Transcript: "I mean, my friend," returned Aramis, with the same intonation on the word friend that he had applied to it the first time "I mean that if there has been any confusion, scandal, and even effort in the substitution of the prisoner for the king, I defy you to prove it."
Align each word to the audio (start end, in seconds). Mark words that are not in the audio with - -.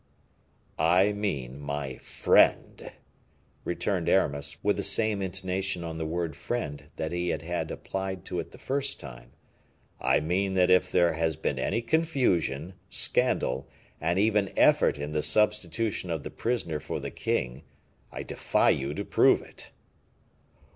"I 0.79 1.11
mean, 1.11 1.59
my 1.59 1.97
friend," 1.97 2.91
returned 3.63 4.09
Aramis, 4.09 4.57
with 4.63 4.77
the 4.77 4.81
same 4.83 5.21
intonation 5.21 5.83
on 5.83 5.99
the 5.99 6.07
word 6.07 6.35
friend 6.35 6.89
that 6.95 7.11
he 7.11 7.29
had 7.29 7.69
applied 7.69 8.25
to 8.25 8.39
it 8.39 8.49
the 8.49 8.57
first 8.57 8.99
time 8.99 9.33
"I 9.99 10.19
mean 10.19 10.55
that 10.55 10.71
if 10.71 10.91
there 10.91 11.13
has 11.13 11.35
been 11.35 11.59
any 11.59 11.83
confusion, 11.83 12.73
scandal, 12.89 13.69
and 14.01 14.17
even 14.17 14.51
effort 14.57 14.97
in 14.97 15.11
the 15.11 15.21
substitution 15.21 16.09
of 16.09 16.23
the 16.23 16.31
prisoner 16.31 16.79
for 16.79 16.99
the 16.99 17.11
king, 17.11 17.61
I 18.11 18.23
defy 18.23 18.71
you 18.71 18.95
to 18.95 19.05
prove 19.05 19.43
it." 19.43 19.69